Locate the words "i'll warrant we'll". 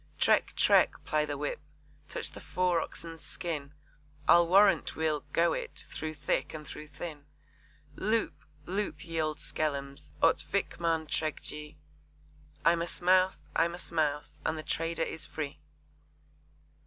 4.27-5.19